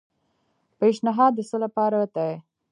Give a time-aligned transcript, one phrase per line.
[0.79, 2.31] پیشنھاد د څه لپاره دی؟